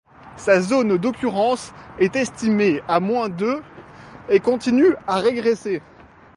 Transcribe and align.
Sa 0.35 0.61
zone 0.61 0.97
d'occurrence 0.97 1.73
est 1.99 2.15
estimée 2.15 2.81
à 2.87 2.99
moins 2.99 3.29
de 3.29 3.61
et 4.29 4.39
continue 4.39 4.95
à 5.05 5.19
régresser. 5.19 5.83